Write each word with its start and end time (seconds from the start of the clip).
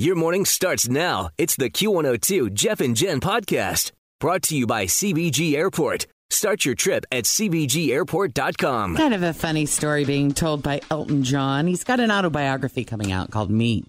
Your 0.00 0.16
morning 0.16 0.46
starts 0.46 0.88
now. 0.88 1.28
It's 1.36 1.56
the 1.56 1.68
Q102 1.68 2.54
Jeff 2.54 2.80
and 2.80 2.96
Jen 2.96 3.20
podcast 3.20 3.92
brought 4.18 4.42
to 4.44 4.56
you 4.56 4.66
by 4.66 4.86
CVG 4.86 5.52
Airport. 5.52 6.06
Start 6.30 6.64
your 6.64 6.74
trip 6.74 7.04
at 7.12 7.24
CVGAirport.com. 7.24 8.96
Kind 8.96 9.12
of 9.12 9.22
a 9.22 9.34
funny 9.34 9.66
story 9.66 10.06
being 10.06 10.32
told 10.32 10.62
by 10.62 10.80
Elton 10.90 11.22
John. 11.22 11.66
He's 11.66 11.84
got 11.84 12.00
an 12.00 12.10
autobiography 12.10 12.82
coming 12.82 13.12
out 13.12 13.30
called 13.30 13.50
Me. 13.50 13.84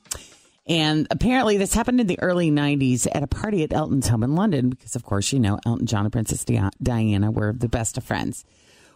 And 0.68 1.08
apparently, 1.12 1.56
this 1.56 1.74
happened 1.74 2.02
in 2.02 2.08
the 2.08 2.20
early 2.20 2.52
90s 2.52 3.08
at 3.10 3.24
a 3.24 3.28
party 3.28 3.64
at 3.64 3.72
Elton's 3.72 4.10
home 4.10 4.24
in 4.24 4.36
London, 4.36 4.70
because, 4.70 4.98
of 4.98 5.06
course, 5.06 5.32
you 5.32 5.40
know, 5.40 5.60
Elton 5.66 5.86
John 5.86 6.04
and 6.04 6.12
Princess 6.12 6.44
Diana 6.44 7.32
were 7.32 7.54
the 7.54 7.70
best 7.70 7.98
of 7.98 8.04
friends. 8.04 8.44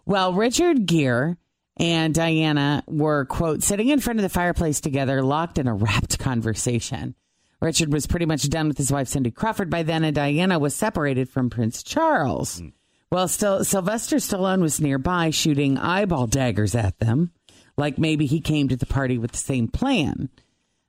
Well, 0.06 0.34
Richard 0.34 0.86
Gere 0.86 1.38
and 1.78 2.14
Diana 2.14 2.84
were, 2.88 3.26
quote, 3.26 3.64
sitting 3.64 3.90
in 3.90 4.00
front 4.00 4.20
of 4.20 4.24
the 4.24 4.30
fireplace 4.30 4.80
together, 4.80 5.22
locked 5.22 5.58
in 5.58 5.68
a 5.68 5.74
rapt 5.74 6.20
conversation. 6.20 7.16
Richard 7.62 7.92
was 7.92 8.08
pretty 8.08 8.26
much 8.26 8.50
done 8.50 8.68
with 8.68 8.78
his 8.78 8.92
wife, 8.92 9.08
Cindy 9.08 9.32
Crawford, 9.32 9.70
by 9.70 9.84
then, 9.84 10.04
and 10.04 10.16
Diana 10.16 10.60
was 10.60 10.76
separated 10.76 11.30
from 11.30 11.50
Prince 11.50 11.84
Charles. 11.84 12.62
Mm. 12.62 12.74
Well, 13.12 13.28
still, 13.28 13.64
Sylvester 13.64 14.18
Stallone 14.18 14.62
was 14.62 14.82
nearby 14.82 15.30
shooting 15.30 15.78
eyeball 15.78 16.28
daggers 16.28 16.76
at 16.76 17.00
them, 17.00 17.32
like 17.78 17.98
maybe 17.98 18.26
he 18.26 18.42
came 18.42 18.68
to 18.70 18.76
the 18.76 18.86
party 18.86 19.18
with 19.18 19.32
the 19.32 19.38
same 19.38 19.68
plan. 19.68 20.30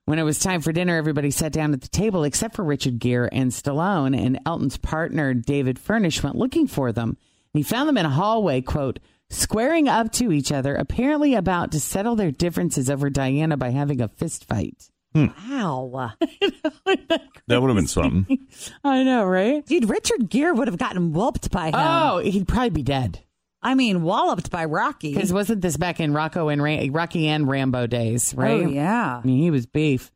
When 0.07 0.19
it 0.19 0.25
was 0.25 0.39
time 0.39 0.61
for 0.61 0.73
dinner, 0.73 0.97
everybody 0.97 1.31
sat 1.31 1.53
down 1.53 1.73
at 1.73 1.81
the 1.81 1.89
table 1.89 2.25
except 2.25 2.55
for 2.55 2.65
Richard 2.65 3.01
Gere 3.01 3.29
and 3.33 3.51
Stallone, 3.51 4.17
and 4.17 4.39
Elton's 4.47 4.77
partner, 4.77 5.35
David 5.35 5.79
Furnish, 5.79 6.23
went 6.23 6.37
looking 6.37 6.67
for 6.67 6.93
them. 6.93 7.17
And 7.55 7.59
he 7.59 7.63
found 7.63 7.89
them 7.89 7.99
in 7.99 8.07
a 8.07 8.11
hallway, 8.11 8.61
quote, 8.61 9.01
squaring 9.31 9.89
up 9.89 10.13
to 10.13 10.33
each 10.33 10.53
other, 10.53 10.75
apparently 10.75 11.35
about 11.35 11.73
to 11.73 11.81
settle 11.81 12.17
their 12.17 12.31
differences 12.31 12.91
over 12.91 13.11
Diana 13.11 13.57
by 13.57 13.71
having 13.71 14.01
a 14.01 14.09
fist 14.09 14.47
fight. 14.47 14.89
Hmm. 15.15 15.27
Wow. 15.51 16.13
that 16.85 17.61
would 17.63 17.69
have 17.69 17.77
been 17.77 17.87
something. 17.87 18.47
I 18.85 19.03
know, 19.03 19.25
right? 19.25 19.65
Dude, 19.65 19.89
Richard 19.89 20.29
Gere 20.29 20.53
would 20.53 20.69
have 20.69 20.77
gotten 20.77 21.13
whooped 21.13 21.51
by 21.51 21.69
him. 21.69 21.75
Oh, 21.75 22.19
he'd 22.19 22.47
probably 22.47 22.71
be 22.71 22.83
dead. 22.83 23.23
I 23.63 23.75
mean, 23.75 24.03
walloped 24.03 24.51
by 24.51 24.67
Rocky. 24.67 25.15
Because 25.15 25.33
wasn't 25.33 25.63
this 25.63 25.77
back 25.77 26.01
in 26.01 26.13
Rocco 26.13 26.49
and 26.49 26.63
Ra- 26.63 26.85
Rocky 26.91 27.29
and 27.29 27.49
Rambo 27.49 27.87
days, 27.87 28.35
right? 28.35 28.65
Oh, 28.65 28.69
yeah. 28.69 29.21
I 29.23 29.27
mean, 29.27 29.39
he 29.39 29.51
was 29.51 29.67
beef. 29.67 30.13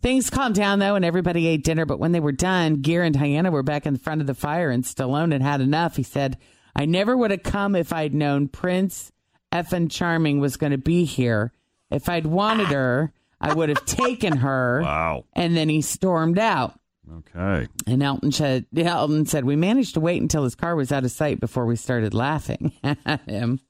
Things 0.00 0.30
calmed 0.30 0.54
down 0.54 0.78
though, 0.78 0.94
and 0.94 1.04
everybody 1.04 1.46
ate 1.46 1.64
dinner. 1.64 1.84
But 1.84 1.98
when 1.98 2.12
they 2.12 2.20
were 2.20 2.32
done, 2.32 2.82
Gere 2.82 3.06
and 3.06 3.14
Diana 3.14 3.50
were 3.50 3.62
back 3.62 3.84
in 3.84 3.96
front 3.96 4.20
of 4.20 4.26
the 4.26 4.34
fire, 4.34 4.70
and 4.70 4.84
Stallone 4.84 5.32
had 5.32 5.42
had 5.42 5.60
enough. 5.60 5.96
He 5.96 6.02
said, 6.02 6.38
"I 6.78 6.86
never 6.86 7.16
would 7.16 7.30
have 7.30 7.42
come 7.42 7.74
if 7.74 7.92
I'd 7.92 8.14
known 8.14 8.48
Prince 8.48 9.12
effing 9.52 9.90
Charming 9.90 10.40
was 10.40 10.56
going 10.56 10.72
to 10.72 10.78
be 10.78 11.04
here. 11.04 11.52
If 11.90 12.08
I'd 12.08 12.26
wanted 12.26 12.68
her, 12.68 13.12
I 13.40 13.52
would 13.52 13.68
have 13.68 13.84
taken 13.84 14.38
her." 14.38 14.82
Wow. 14.84 15.24
And 15.34 15.56
then 15.56 15.68
he 15.68 15.82
stormed 15.82 16.38
out. 16.38 16.78
Okay. 17.10 17.66
And 17.86 18.02
Elton 18.02 18.32
said, 18.32 18.66
Elton 18.76 19.26
said, 19.26 19.44
we 19.44 19.56
managed 19.56 19.94
to 19.94 20.00
wait 20.00 20.20
until 20.20 20.44
his 20.44 20.54
car 20.54 20.76
was 20.76 20.92
out 20.92 21.04
of 21.04 21.10
sight 21.10 21.40
before 21.40 21.64
we 21.64 21.76
started 21.76 22.12
laughing 22.14 22.72
at 22.84 23.22
him. 23.28 23.60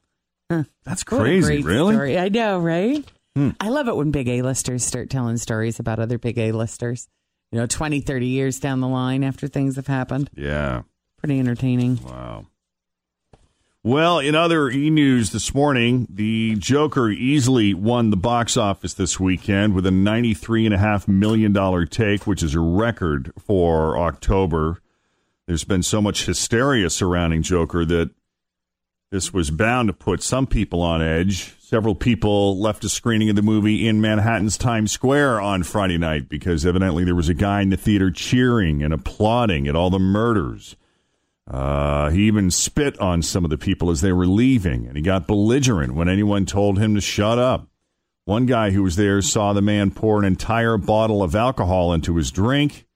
That's 0.85 1.05
crazy, 1.05 1.63
really? 1.63 1.95
Story. 1.95 2.19
I 2.19 2.31
know, 2.31 2.59
right? 2.59 3.05
Hmm. 3.37 3.51
I 3.61 3.69
love 3.69 3.87
it 3.87 3.95
when 3.97 4.11
big 4.11 4.29
A-listers 4.29 4.85
start 4.85 5.11
telling 5.11 5.37
stories 5.37 5.79
about 5.79 5.99
other 6.01 6.19
big 6.19 6.39
A-listers. 6.39 7.09
You 7.53 7.59
know, 7.59 7.67
20, 7.67 8.01
30 8.01 8.27
years 8.27 8.59
down 8.59 8.81
the 8.81 8.89
line 8.89 9.23
after 9.23 9.47
things 9.47 9.77
have 9.77 9.87
happened. 9.87 10.31
Yeah. 10.35 10.83
Pretty 11.19 11.39
entertaining. 11.39 12.01
Wow. 12.03 12.47
Well, 13.85 14.19
in 14.19 14.35
other 14.35 14.69
e 14.71 14.91
news 14.91 15.31
this 15.31 15.55
morning, 15.55 16.09
the 16.11 16.57
Joker 16.57 17.11
easily 17.11 17.75
won 17.75 18.11
the 18.11 18.17
box 18.17 18.57
office 18.57 18.93
this 18.93 19.21
weekend 19.21 19.73
with 19.73 19.87
a 19.87 19.91
$93.5 19.91 21.07
million 21.07 21.87
take, 21.87 22.27
which 22.27 22.43
is 22.43 22.57
a 22.57 22.61
record 22.61 23.33
for 23.39 23.97
October. 23.97 24.83
There's 25.47 25.63
been 25.63 25.85
so 25.85 26.03
much 26.03 26.27
hysteria 26.27 26.91
surrounding 26.91 27.43
Joker 27.43 27.85
that 27.85 28.11
this 29.13 29.33
was 29.33 29.53
bound 29.53 29.87
to 29.87 29.93
put 29.93 30.25
some 30.25 30.49
people 30.49 30.83
on 30.83 31.01
edge. 31.01 31.55
Several 31.61 31.95
people 31.95 32.61
left 32.61 32.85
a 32.85 32.89
screening 32.89 33.31
of 33.31 33.37
the 33.37 33.43
movie 33.43 33.87
in 33.87 34.01
Manhattan's 34.01 34.59
Times 34.59 34.91
Square 34.91 35.41
on 35.41 35.63
Friday 35.63 35.99
night 35.99 36.29
because 36.29 36.67
evidently 36.67 37.05
there 37.05 37.15
was 37.15 37.29
a 37.29 37.35
guy 37.35 37.63
in 37.63 37.71
the 37.71 37.77
theater 37.77 38.11
cheering 38.11 38.83
and 38.83 38.93
applauding 38.93 39.69
at 39.69 39.77
all 39.77 39.89
the 39.89 40.01
murders. 40.01 40.75
Uh, 41.49 42.11
he 42.11 42.27
even 42.27 42.51
spit 42.51 42.99
on 43.01 43.23
some 43.23 43.43
of 43.43 43.51
the 43.51 43.57
people 43.57 43.91
as 43.91 44.03
they 44.03 44.13
were 44.13 44.27
leaving, 44.27 44.87
and 44.87 44.97
he 44.97 45.03
got 45.03 45.27
belligerent 45.27 45.95
when 45.95 46.09
anyone 46.09 46.45
told 46.45 46.79
him 46.79 46.95
to 46.95 47.01
shut 47.01 47.39
up. 47.39 47.67
One 48.27 48.45
guy 48.45 48.73
who 48.73 48.83
was 48.83 48.97
there 48.97 49.23
saw 49.23 49.55
the 49.55 49.63
man 49.63 49.91
pour 49.91 50.19
an 50.19 50.27
entire 50.27 50.77
bottle 50.77 51.23
of 51.23 51.35
alcohol 51.35 51.95
into 51.95 52.17
his 52.17 52.31
drink. 52.31 52.87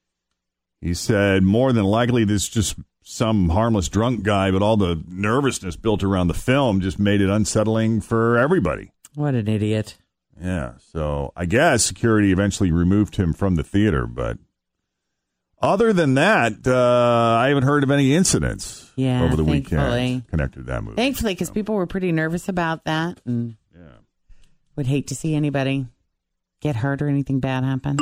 He 0.83 0.93
said, 0.93 1.43
more 1.43 1.73
than 1.73 1.85
likely, 1.85 2.25
this 2.25 2.43
is 2.43 2.49
just 2.51 2.77
some 3.03 3.49
harmless 3.49 3.89
drunk 3.89 4.23
guy, 4.23 4.51
but 4.51 4.61
all 4.61 4.77
the 4.77 5.03
nervousness 5.09 5.77
built 5.77 6.03
around 6.03 6.29
the 6.29 6.35
film 6.35 6.83
just 6.83 6.99
made 6.99 7.23
it 7.23 7.31
unsettling 7.31 8.03
for 8.03 8.37
everybody. 8.37 8.93
What 9.15 9.35
an 9.35 9.49
idiot. 9.49 9.97
Yeah. 10.41 10.73
So 10.93 11.33
I 11.35 11.47
guess 11.47 11.85
security 11.85 12.33
eventually 12.33 12.71
removed 12.71 13.17
him 13.17 13.33
from 13.33 13.55
the 13.55 13.65
theater, 13.65 14.07
but 14.07 14.39
other 15.63 15.93
than 15.93 16.15
that, 16.15 16.67
uh, 16.67 17.37
I 17.39 17.49
haven't 17.49 17.65
heard 17.65 17.85
of 17.85 17.91
any 17.91 18.15
incidents 18.15 18.91
yeah, 18.97 19.23
over 19.23 19.37
the 19.37 19.45
weekend 19.45 20.29
connected 20.29 20.61
to 20.61 20.67
that 20.67 20.83
movie. 20.83 20.97
Thankfully, 20.97 21.35
because 21.35 21.49
so. 21.49 21.55
people 21.55 21.75
were 21.77 21.87
pretty 21.87 22.13
nervous 22.13 22.49
about 22.49 22.85
that 22.85 23.21
and 23.25 23.57
yeah. 23.75 23.97
would 24.77 24.87
hate 24.87 25.09
to 25.09 25.15
see 25.15 25.35
anybody 25.35 25.87
get 26.61 26.77
hurt 26.77 27.01
or 27.03 27.09
anything 27.09 27.41
bad 27.41 27.65
happen. 27.65 27.99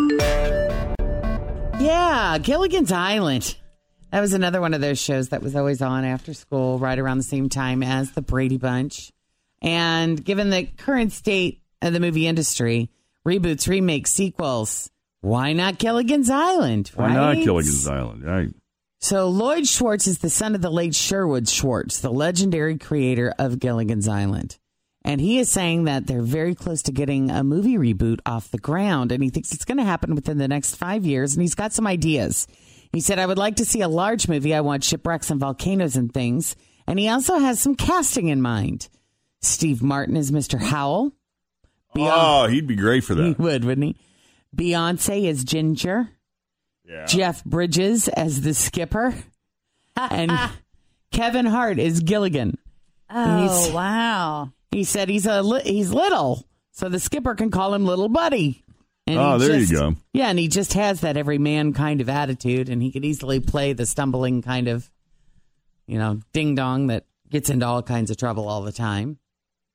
Yeah, 1.80 2.38
Gilligan's 2.38 2.92
Island. 2.92 3.56
That 4.12 4.20
was 4.20 4.32
another 4.32 4.60
one 4.60 4.74
of 4.74 4.80
those 4.80 5.00
shows 5.00 5.28
that 5.28 5.40
was 5.40 5.54
always 5.54 5.80
on 5.80 6.04
after 6.04 6.34
school, 6.34 6.78
right 6.78 6.98
around 6.98 7.18
the 7.18 7.24
same 7.24 7.48
time 7.48 7.82
as 7.82 8.10
the 8.12 8.22
Brady 8.22 8.58
Bunch. 8.58 9.12
And 9.62 10.22
given 10.22 10.50
the 10.50 10.64
current 10.64 11.12
state 11.12 11.62
of 11.80 11.92
the 11.92 12.00
movie 12.00 12.26
industry, 12.26 12.90
reboots, 13.26 13.68
remakes, 13.68 14.12
sequels, 14.12 14.90
why 15.20 15.52
not 15.52 15.78
Gilligan's 15.78 16.30
Island? 16.30 16.90
Why 16.94 17.12
not 17.14 17.36
Gilligan's 17.36 17.86
Island? 17.86 18.24
Right. 18.24 18.48
So 19.00 19.28
Lloyd 19.28 19.66
Schwartz 19.66 20.06
is 20.06 20.18
the 20.18 20.28
son 20.30 20.54
of 20.54 20.60
the 20.60 20.70
late 20.70 20.94
Sherwood 20.94 21.48
Schwartz, 21.48 22.00
the 22.00 22.12
legendary 22.12 22.76
creator 22.76 23.32
of 23.38 23.58
Gilligan's 23.58 24.08
Island. 24.08 24.58
And 25.02 25.20
he 25.20 25.38
is 25.38 25.50
saying 25.50 25.84
that 25.84 26.06
they're 26.06 26.20
very 26.20 26.54
close 26.54 26.82
to 26.82 26.92
getting 26.92 27.30
a 27.30 27.42
movie 27.42 27.76
reboot 27.78 28.20
off 28.26 28.50
the 28.50 28.58
ground. 28.58 29.12
And 29.12 29.22
he 29.22 29.30
thinks 29.30 29.52
it's 29.52 29.64
going 29.64 29.78
to 29.78 29.84
happen 29.84 30.14
within 30.14 30.36
the 30.36 30.48
next 30.48 30.74
five 30.74 31.06
years. 31.06 31.32
And 31.32 31.40
he's 31.40 31.54
got 31.54 31.72
some 31.72 31.86
ideas. 31.86 32.46
He 32.92 33.00
said, 33.00 33.18
I 33.18 33.24
would 33.24 33.38
like 33.38 33.56
to 33.56 33.64
see 33.64 33.80
a 33.80 33.88
large 33.88 34.28
movie. 34.28 34.54
I 34.54 34.60
want 34.60 34.84
shipwrecks 34.84 35.30
and 35.30 35.40
volcanoes 35.40 35.96
and 35.96 36.12
things. 36.12 36.54
And 36.86 36.98
he 36.98 37.08
also 37.08 37.38
has 37.38 37.60
some 37.60 37.76
casting 37.76 38.28
in 38.28 38.42
mind. 38.42 38.88
Steve 39.40 39.82
Martin 39.82 40.16
is 40.16 40.30
Mr. 40.30 40.60
Howell. 40.60 41.12
oh, 41.96 42.46
he'd 42.48 42.66
be 42.66 42.76
great 42.76 43.04
for 43.04 43.14
that. 43.14 43.24
He 43.24 43.42
would, 43.42 43.64
wouldn't 43.64 43.86
he? 43.86 43.96
Beyonce 44.56 45.24
is 45.24 45.44
Ginger. 45.44 46.10
Yeah. 46.88 47.06
Jeff 47.06 47.44
Bridges 47.44 48.08
as 48.08 48.40
the 48.40 48.54
skipper. 48.54 49.14
and 49.96 50.32
Kevin 51.12 51.46
Hart 51.46 51.78
is 51.78 52.00
Gilligan. 52.00 52.58
Oh, 53.08 53.72
wow. 53.74 54.52
He 54.70 54.84
said 54.84 55.08
he's 55.08 55.26
a 55.26 55.42
li- 55.42 55.62
he's 55.64 55.92
little, 55.92 56.46
so 56.72 56.88
the 56.88 57.00
skipper 57.00 57.34
can 57.34 57.50
call 57.50 57.74
him 57.74 57.84
little 57.84 58.08
buddy. 58.08 58.64
And 59.06 59.18
Oh, 59.18 59.38
he 59.38 59.46
there 59.48 59.58
you 59.58 59.66
go. 59.68 59.94
Yeah, 60.12 60.28
and 60.30 60.38
he 60.38 60.46
just 60.46 60.74
has 60.74 61.00
that 61.00 61.16
every 61.16 61.38
man 61.38 61.72
kind 61.72 62.00
of 62.00 62.08
attitude, 62.08 62.68
and 62.68 62.80
he 62.80 62.92
could 62.92 63.04
easily 63.04 63.40
play 63.40 63.72
the 63.72 63.86
stumbling 63.86 64.42
kind 64.42 64.68
of, 64.68 64.88
you 65.88 65.98
know, 65.98 66.20
ding 66.32 66.54
dong 66.54 66.86
that 66.88 67.04
gets 67.28 67.50
into 67.50 67.66
all 67.66 67.82
kinds 67.82 68.10
of 68.12 68.16
trouble 68.16 68.48
all 68.48 68.62
the 68.62 68.70
time. 68.72 69.18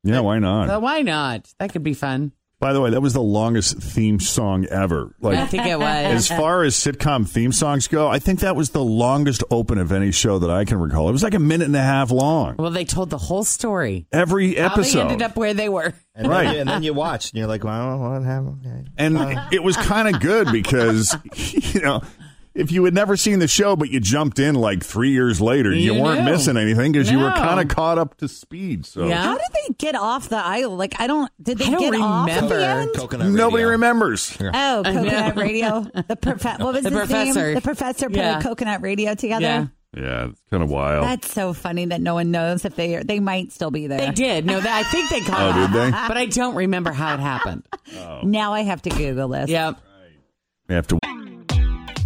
Yeah, 0.04 0.22
why 0.22 0.40
not? 0.40 0.68
But 0.68 0.82
why 0.82 1.02
not? 1.02 1.54
That 1.60 1.74
could 1.74 1.84
be 1.84 1.94
fun. 1.94 2.32
By 2.60 2.72
the 2.74 2.80
way, 2.82 2.90
that 2.92 3.02
was 3.02 3.14
the 3.14 3.22
longest 3.22 3.78
theme 3.80 4.20
song 4.20 4.66
ever. 4.68 5.14
Like, 5.20 5.38
I 5.38 5.42
Like 5.42 5.50
think 5.50 5.66
it 5.68 5.78
was. 5.78 6.06
as 6.06 6.28
far 6.30 6.64
as 6.64 6.74
sitcom 6.76 7.28
theme 7.28 7.52
songs 7.52 7.88
go, 7.90 8.08
I 8.08 8.18
think 8.18 8.40
that 8.40 8.56
was 8.56 8.70
the 8.70 8.84
longest 8.84 9.44
open 9.52 9.78
of 9.78 9.92
any 9.92 10.12
show 10.12 10.40
that 10.40 10.50
I 10.50 10.64
can 10.64 10.80
recall. 10.80 11.10
It 11.10 11.12
was 11.12 11.22
like 11.22 11.34
a 11.34 11.40
minute 11.40 11.66
and 11.68 11.76
a 11.76 11.82
half 11.82 12.12
long. 12.12 12.56
well, 12.58 12.72
they 12.72 12.86
told 12.86 13.10
the 13.10 13.18
whole 13.18 13.44
story. 13.44 14.08
Every 14.12 14.56
How 14.56 14.70
they 14.70 14.74
episode. 14.74 15.00
ended 15.02 15.22
up 15.22 15.36
where 15.36 15.54
they 15.54 15.68
were. 15.70 15.94
And 16.16 16.28
Right. 16.30 16.44
Then 16.46 16.54
you, 16.54 16.60
and 16.62 16.70
then 16.70 16.84
you 16.84 16.94
watch, 16.94 17.32
and 17.32 17.38
you're 17.40 17.48
like, 17.48 17.64
well, 17.66 18.00
what 18.00 18.24
happened? 18.24 18.90
And 18.98 19.18
it 19.52 19.62
was 19.62 19.76
kind 19.76 20.14
of 20.16 20.22
good 20.22 20.50
because, 20.52 21.14
you 21.74 21.82
know, 21.82 22.02
if 22.56 22.72
you 22.72 22.84
had 22.86 22.94
never 22.94 23.16
seen 23.18 23.40
the 23.40 23.48
show, 23.48 23.76
but 23.76 23.90
you 23.90 24.00
jumped 24.00 24.40
in 24.40 24.56
like 24.56 24.84
three 24.84 25.12
years 25.12 25.42
later, 25.42 25.72
you, 25.74 25.94
You 25.94 26.02
weren't 26.02 26.24
knew. 26.24 26.32
missing 26.32 26.56
anything 26.58 26.92
because 26.94 27.12
you 27.12 27.20
were 27.20 27.32
kind 27.32 27.60
of 27.60 27.68
caught 27.76 27.98
up 27.98 28.16
to 28.18 28.28
speed. 28.28 28.86
So 28.86 29.06
Yeah. 29.08 29.22
How 29.22 29.34
did 29.38 29.48
they 29.54 29.74
get 29.78 29.96
off 29.96 30.30
the 30.30 30.38
island? 30.38 30.78
Like, 30.78 31.00
I 31.00 31.08
don't. 31.08 31.30
Did 31.42 31.58
they 31.58 31.66
I 31.66 31.70
don't 31.72 31.80
get 31.92 31.96
off 32.02 32.30
at 32.30 32.36
remember. 32.36 32.58
the 32.58 32.66
end? 32.68 32.90
Coconut 32.96 33.28
nobody 33.28 33.64
radio. 33.64 33.70
remembers. 33.70 34.38
Oh, 34.42 34.82
coconut 34.86 35.36
radio. 35.36 35.82
The 36.08 36.16
profe- 36.16 36.60
what 36.60 36.74
was 36.74 36.84
The 36.84 36.90
his 36.92 36.98
professor. 37.00 37.46
name? 37.48 37.56
The 37.56 37.62
professor 37.62 38.08
put 38.08 38.16
Yeah. 38.18 38.40
a 38.40 38.42
coconut 38.42 38.82
radio 38.82 39.14
together. 39.16 39.44
Yeah. 39.46 39.68
Yeah, 39.98 40.26
it's 40.28 40.42
kind 40.52 40.62
of 40.62 40.70
wild. 40.70 41.06
That's 41.06 41.32
so 41.32 41.54
funny 41.54 41.86
that 41.86 42.02
no 42.02 42.16
one 42.16 42.30
knows 42.30 42.66
if 42.66 42.76
they 42.76 42.96
are, 42.98 43.04
they 43.06 43.22
might 43.22 43.54
still 43.54 43.72
be 43.72 43.88
there. 43.88 43.98
They 43.98 44.12
did. 44.12 44.46
No, 44.46 44.60
that, 44.60 44.70
I 44.80 44.84
think 44.92 45.10
they 45.10 45.22
caught 45.22 45.56
Oh, 45.56 45.62
did 45.62 45.72
they? 45.74 45.90
But 45.92 46.18
I 46.18 46.26
don't 46.26 46.54
remember 46.56 46.92
how 46.92 47.14
it 47.14 47.22
happened. 47.22 47.66
Oh. 47.98 48.20
Now 48.24 48.52
I 48.54 48.64
have 48.64 48.82
to 48.82 48.90
Google 48.90 49.30
this. 49.30 49.50
Yep. 49.50 49.80
We 50.68 50.76
have 50.76 50.88
to. 50.88 51.00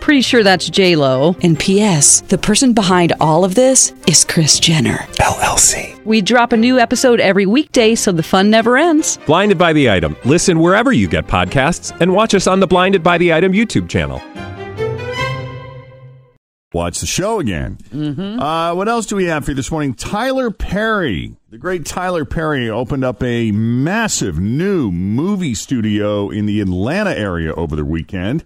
Pretty 0.00 0.22
sure 0.22 0.42
that's 0.42 0.68
J 0.68 0.96
Lo. 0.96 1.36
And 1.42 1.58
P.S. 1.58 2.22
The 2.22 2.38
person 2.38 2.72
behind 2.72 3.12
all 3.20 3.44
of 3.44 3.54
this 3.54 3.92
is 4.08 4.24
Kris 4.24 4.58
Jenner. 4.58 4.96
LLC. 5.18 6.02
We 6.04 6.20
drop 6.22 6.52
a 6.52 6.56
new 6.56 6.78
episode 6.78 7.20
every 7.20 7.46
weekday, 7.46 7.94
so 7.94 8.10
the 8.10 8.22
fun 8.22 8.50
never 8.50 8.76
ends. 8.78 9.18
Blinded 9.26 9.58
by 9.58 9.72
the 9.72 9.90
item. 9.90 10.16
Listen 10.24 10.58
wherever 10.58 10.90
you 10.92 11.06
get 11.06 11.26
podcasts, 11.26 11.96
and 12.00 12.12
watch 12.12 12.34
us 12.34 12.46
on 12.46 12.60
the 12.60 12.66
Blinded 12.66 13.02
by 13.02 13.18
the 13.18 13.32
Item 13.32 13.52
YouTube 13.52 13.88
channel. 13.88 14.20
watch 16.72 17.00
the 17.00 17.06
show 17.06 17.40
again. 17.40 17.76
Uh, 17.92 18.72
what 18.74 18.88
else 18.88 19.04
do 19.06 19.16
we 19.16 19.24
have 19.26 19.44
for 19.44 19.50
you 19.50 19.54
this 19.56 19.70
morning? 19.70 19.92
Tyler 19.92 20.50
Perry, 20.50 21.34
the 21.50 21.58
great 21.58 21.84
Tyler 21.84 22.24
Perry, 22.24 22.70
opened 22.70 23.04
up 23.04 23.22
a 23.22 23.50
massive 23.52 24.38
new 24.38 24.90
movie 24.90 25.54
studio 25.54 26.30
in 26.30 26.46
the 26.46 26.60
Atlanta 26.60 27.10
area 27.10 27.52
over 27.54 27.76
the 27.76 27.84
weekend. 27.84 28.44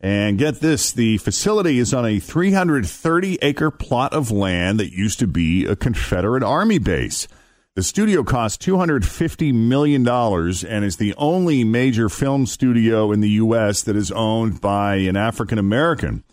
And 0.00 0.38
get 0.38 0.60
this 0.60 0.92
the 0.92 1.18
facility 1.18 1.78
is 1.78 1.94
on 1.94 2.04
a 2.04 2.18
330 2.18 3.38
acre 3.42 3.70
plot 3.70 4.12
of 4.12 4.30
land 4.30 4.78
that 4.78 4.92
used 4.92 5.18
to 5.20 5.26
be 5.26 5.66
a 5.66 5.76
Confederate 5.76 6.42
Army 6.42 6.78
base. 6.78 7.26
The 7.74 7.82
studio 7.82 8.22
cost 8.22 8.62
$250 8.62 9.52
million 9.52 10.06
and 10.06 10.84
is 10.84 10.96
the 10.96 11.14
only 11.16 11.64
major 11.64 12.08
film 12.08 12.46
studio 12.46 13.12
in 13.12 13.20
the 13.20 13.30
U.S. 13.30 13.82
that 13.82 13.96
is 13.96 14.10
owned 14.12 14.60
by 14.60 14.96
an 14.96 15.16
African 15.16 15.58
American 15.58 16.24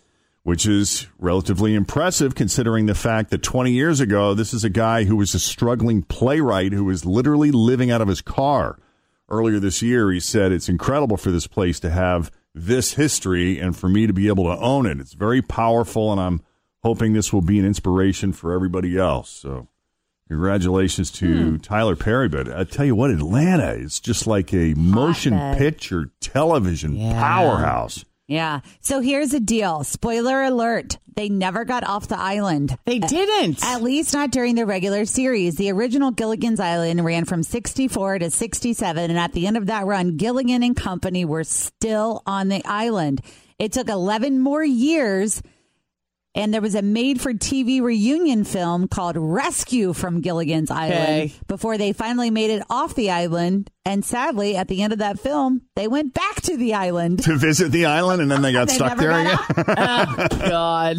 which 0.44 0.66
is 0.66 1.06
relatively 1.18 1.74
impressive 1.74 2.34
considering 2.34 2.84
the 2.84 2.94
fact 2.94 3.30
that 3.30 3.42
20 3.42 3.72
years 3.72 3.98
ago, 3.98 4.34
this 4.34 4.52
is 4.52 4.62
a 4.62 4.68
guy 4.68 5.04
who 5.04 5.16
was 5.16 5.34
a 5.34 5.38
struggling 5.40 6.02
playwright 6.02 6.72
who 6.72 6.84
was 6.84 7.06
literally 7.06 7.50
living 7.50 7.90
out 7.90 8.02
of 8.02 8.08
his 8.08 8.20
car. 8.20 8.78
Earlier 9.30 9.58
this 9.58 9.80
year, 9.80 10.12
he 10.12 10.20
said, 10.20 10.52
It's 10.52 10.68
incredible 10.68 11.16
for 11.16 11.30
this 11.30 11.46
place 11.46 11.80
to 11.80 11.90
have 11.90 12.30
this 12.54 12.94
history 12.94 13.58
and 13.58 13.76
for 13.76 13.88
me 13.88 14.06
to 14.06 14.12
be 14.12 14.28
able 14.28 14.44
to 14.44 14.58
own 14.60 14.86
it. 14.86 15.00
It's 15.00 15.14
very 15.14 15.42
powerful, 15.42 16.12
and 16.12 16.20
I'm 16.20 16.42
hoping 16.82 17.12
this 17.12 17.32
will 17.32 17.42
be 17.42 17.58
an 17.58 17.64
inspiration 17.64 18.32
for 18.32 18.52
everybody 18.52 18.96
else. 18.96 19.28
So, 19.30 19.68
congratulations 20.28 21.10
to 21.12 21.50
hmm. 21.52 21.56
Tyler 21.58 21.96
Perry. 21.96 22.28
But 22.28 22.52
I 22.52 22.64
tell 22.64 22.86
you 22.86 22.94
what, 22.94 23.10
Atlanta 23.10 23.72
is 23.72 23.98
just 24.00 24.26
like 24.26 24.52
a 24.54 24.74
motion 24.74 25.32
Hotbed. 25.32 25.58
picture 25.58 26.10
television 26.20 26.94
Yeah. 26.96 27.20
powerhouse. 27.20 28.04
Yeah. 28.26 28.60
So 28.80 29.00
here's 29.00 29.30
the 29.30 29.40
deal. 29.40 29.84
Spoiler 29.84 30.42
alert. 30.42 30.98
They 31.14 31.28
never 31.28 31.64
got 31.64 31.84
off 31.84 32.08
the 32.08 32.18
island. 32.18 32.76
They 32.86 32.98
didn't. 32.98 33.62
At 33.62 33.82
least 33.82 34.14
not 34.14 34.30
during 34.30 34.54
the 34.54 34.66
regular 34.66 35.04
series. 35.04 35.56
The 35.56 35.70
original 35.70 36.10
Gilligan's 36.10 36.58
Island 36.58 37.04
ran 37.04 37.24
from 37.24 37.42
64 37.42 38.20
to 38.20 38.30
67. 38.30 39.10
And 39.10 39.18
at 39.18 39.32
the 39.32 39.46
end 39.46 39.56
of 39.56 39.66
that 39.66 39.86
run, 39.86 40.16
Gilligan 40.16 40.62
and 40.62 40.74
company 40.76 41.24
were 41.24 41.44
still 41.44 42.22
on 42.26 42.48
the 42.48 42.62
island. 42.64 43.20
It 43.58 43.72
took 43.72 43.88
11 43.88 44.40
more 44.40 44.64
years. 44.64 45.40
And 46.36 46.52
there 46.52 46.60
was 46.60 46.74
a 46.74 46.82
made 46.82 47.20
for 47.20 47.32
TV 47.32 47.80
reunion 47.80 48.42
film 48.42 48.88
called 48.88 49.16
Rescue 49.16 49.92
from 49.92 50.20
Gilligan's 50.20 50.68
Island 50.70 51.02
Okay. 51.30 51.32
before 51.46 51.78
they 51.78 51.92
finally 51.92 52.28
made 52.30 52.50
it 52.50 52.62
off 52.68 52.96
the 52.96 53.10
island. 53.12 53.70
And 53.84 54.04
sadly, 54.04 54.56
at 54.56 54.66
the 54.66 54.82
end 54.82 54.92
of 54.92 54.98
that 54.98 55.20
film, 55.20 55.62
they 55.76 55.86
went 55.86 56.12
back 56.12 56.40
to 56.42 56.56
the 56.56 56.74
island. 56.74 57.22
To 57.22 57.36
visit 57.36 57.70
the 57.70 57.86
island, 57.86 58.20
and 58.20 58.30
then 58.30 58.42
they 58.42 58.52
got 58.52 58.66
They 58.68 58.74
stuck 58.74 58.98
there 58.98 59.12
again. 59.12 59.38
out. 59.76 60.32
Oh, 60.32 60.48
God. 60.48 60.98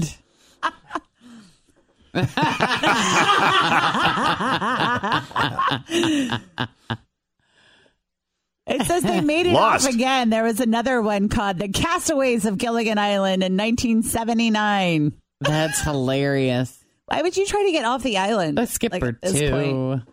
It 8.67 8.83
says 8.87 9.03
they 9.03 9.21
made 9.21 9.45
it 9.45 9.53
Lost. 9.53 9.87
off 9.87 9.93
again. 9.93 10.31
There 10.31 10.43
was 10.43 10.59
another 10.59 10.99
one 11.01 11.29
called 11.29 11.59
The 11.59 11.67
Castaways 11.69 12.45
of 12.45 12.57
Gilligan 12.57 12.97
Island 12.97 13.43
in 13.43 13.55
1979. 13.55 15.13
That's 15.41 15.81
hilarious. 15.81 16.83
Why 17.07 17.21
would 17.21 17.37
you 17.37 17.45
try 17.45 17.63
to 17.65 17.71
get 17.71 17.85
off 17.85 18.03
the 18.03 18.17
island? 18.17 18.57
Let's 18.57 18.81
like, 18.81 19.03
at 19.03 19.21
this 19.21 19.39
too. 19.39 19.49
point? 19.51 20.03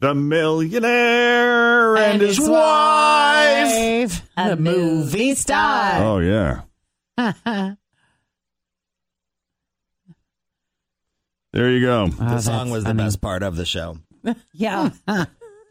The 0.00 0.14
millionaire 0.14 1.96
and, 1.96 2.22
his, 2.22 2.40
wife. 2.40 4.22
A 4.36 4.56
movie 4.56 5.34
star. 5.34 6.02
Oh 6.02 6.18
yeah. 6.18 6.62
There 11.52 11.68
you 11.70 11.80
go. 11.80 12.06
The 12.08 12.40
song 12.40 12.70
was 12.70 12.84
the 12.84 12.94
best 12.94 13.20
part 13.20 13.42
of 13.42 13.56
the 13.56 13.64
show. 13.64 13.98
Yeah. 14.52 14.90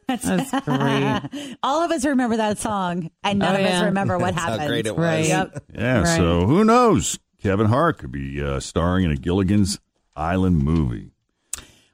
That's 0.08 0.52
great. 0.66 1.56
All 1.64 1.84
of 1.84 1.92
us 1.92 2.04
remember 2.06 2.36
that 2.38 2.58
song, 2.58 3.12
and 3.24 3.40
none 3.40 3.56
Oh, 3.56 3.60
of 3.60 3.66
us 3.66 3.72
yeah. 3.72 3.86
remember 3.86 4.18
what 4.18 4.36
That's 4.36 4.46
happened. 4.46 4.68
great 4.68 4.88
it 4.88 4.96
was. 4.96 5.06
Right. 5.06 5.26
Yep. 5.28 5.64
Yeah. 5.74 5.98
Right. 6.02 6.18
So 6.18 6.46
who 6.48 6.66
knows? 6.66 7.18
Kevin 7.42 7.68
Hart 7.68 7.98
could 7.98 8.12
be 8.12 8.42
uh, 8.44 8.60
starring 8.60 9.06
in 9.06 9.12
a 9.12 9.16
Gilligan's 9.16 9.80
Island 10.16 10.58
movie. 10.64 11.12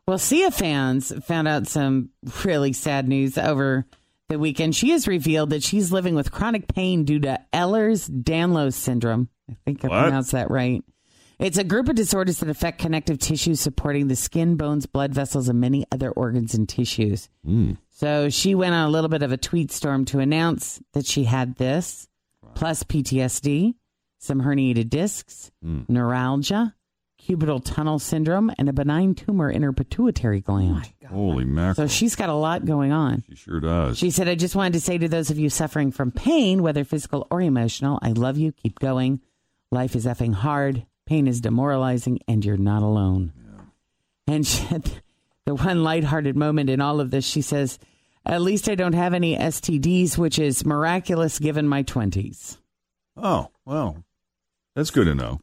Well, 0.08 0.18
Sia 0.18 0.52
fans 0.52 1.12
found 1.26 1.48
out 1.48 1.68
some 1.68 2.10
really 2.44 2.74
sad 2.74 3.08
news 3.08 3.38
over 3.38 3.86
the 4.30 4.38
weekend. 4.40 4.76
She 4.76 4.90
has 4.92 5.08
revealed 5.08 5.50
that 5.52 5.64
she's 5.64 5.92
living 5.92 6.16
with 6.16 6.32
chronic 6.32 6.68
pain 6.74 7.04
due 7.06 7.20
to 7.22 7.40
Ehlers-Danlos 7.54 8.74
syndrome. 8.74 9.30
I 9.50 9.56
think 9.66 9.84
I 9.84 9.88
What? 9.88 10.02
pronounced 10.04 10.32
that 10.32 10.50
right. 10.52 10.84
It's 11.38 11.58
a 11.58 11.64
group 11.66 11.90
of 11.90 11.96
disorders 11.96 12.40
that 12.40 12.50
affect 12.50 12.80
connective 12.80 13.20
tissue 13.20 13.56
supporting 13.56 14.08
the 14.08 14.16
skin, 14.16 14.56
bones, 14.56 14.86
blood 14.86 15.14
vessels, 15.14 15.50
and 15.50 15.60
many 15.60 15.86
other 15.92 16.10
organs 16.10 16.54
and 16.54 16.68
tissues. 16.70 17.30
So 17.92 18.30
she 18.30 18.56
went 18.56 18.74
on 18.74 18.88
a 18.88 18.90
little 18.92 19.10
bit 19.10 19.22
of 19.22 19.32
a 19.34 19.38
tweet 19.38 19.72
storm 19.72 20.06
to 20.06 20.20
announce 20.20 20.82
that 20.94 21.06
she 21.06 21.26
had 21.26 21.56
this, 21.58 22.08
plus 22.56 22.84
PTSD, 22.84 23.76
some 24.18 24.42
herniated 24.42 24.90
discs, 24.90 25.52
hmm. 25.62 25.82
neuralgia, 25.88 26.76
cubital 27.22 27.64
tunnel 27.64 28.00
syndrome, 28.00 28.52
and 28.58 28.70
a 28.70 28.74
benign 28.74 29.16
tumor 29.16 29.50
in 29.50 29.64
her 29.64 29.74
pituitary 29.74 30.42
gland. 30.42 30.92
Holy 31.10 31.46
mackerel! 31.46 31.88
So 31.88 31.94
she's 31.94 32.16
got 32.16 32.30
a 32.30 32.34
lot 32.34 32.66
going 32.66 32.92
on. 32.92 33.24
she 33.28 33.36
sure 33.36 33.60
does. 33.60 33.98
She 33.98 34.12
said, 34.12 34.28
I 34.28 34.36
just 34.36 34.56
wanted 34.56 34.74
to 34.74 34.82
say 34.82 34.98
to 34.98 35.08
those 35.08 35.30
of 35.30 35.40
you 35.40 35.50
suffering 35.50 35.92
from 35.92 36.12
pain, 36.12 36.62
whether 36.62 36.84
physical 36.84 37.28
or 37.32 37.42
emotional, 37.42 38.00
I 38.02 38.12
love 38.12 38.38
you. 38.38 38.52
Keep 38.52 38.80
going. 38.80 39.22
Life 39.72 39.96
is 39.96 40.06
effing 40.06 40.34
hard. 40.34 40.86
Pain 41.06 41.28
is 41.28 41.42
demoralizing, 41.42 42.20
and 42.28 42.44
you're 42.44 42.58
not 42.58 42.82
alone. 42.82 43.34
And 44.28 44.46
she, 44.46 44.66
the 45.46 45.56
one 45.56 45.84
lighthearted 45.84 46.36
moment 46.36 46.70
in 46.70 46.82
all 46.82 47.00
of 47.00 47.12
this, 47.12 47.26
she 47.26 47.42
says, 47.42 47.78
At 48.26 48.42
least 48.42 48.68
I 48.68 48.76
don't 48.76 48.94
have 48.94 49.14
any 49.14 49.38
STDs, 49.38 50.18
which 50.18 50.40
is 50.40 50.66
miraculous 50.66 51.40
given 51.40 51.68
my 51.68 51.84
20s. 51.84 52.58
Oh, 53.18 53.48
well, 53.66 54.04
that's 54.76 54.92
good 54.92 55.06
to 55.06 55.16
know. 55.16 55.40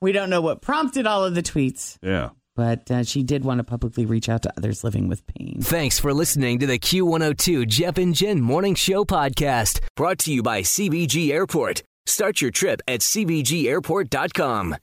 we 0.00 0.12
don't 0.12 0.30
know 0.30 0.40
what 0.40 0.60
prompted 0.62 1.06
all 1.06 1.24
of 1.24 1.34
the 1.34 1.42
tweets, 1.42 1.96
Yeah. 2.02 2.30
but 2.56 2.90
uh, 2.90 3.04
she 3.04 3.22
did 3.22 3.44
want 3.44 3.58
to 3.58 3.64
publicly 3.64 4.04
reach 4.06 4.28
out 4.28 4.42
to 4.42 4.52
others 4.56 4.82
living 4.84 5.08
with 5.08 5.26
pain. 5.26 5.58
Thanks 5.60 5.98
for 5.98 6.12
listening 6.12 6.58
to 6.58 6.66
the 6.66 6.78
Q102 6.78 7.66
Jeff 7.68 7.98
and 7.98 8.14
Jen 8.14 8.40
Morning 8.40 8.74
Show 8.74 9.04
podcast, 9.04 9.80
brought 9.96 10.18
to 10.20 10.32
you 10.32 10.42
by 10.42 10.62
CVG 10.62 11.30
Airport. 11.30 11.82
Start 12.06 12.40
your 12.40 12.50
trip 12.50 12.80
at 12.88 13.00
CVGAirport.com. 13.00 14.76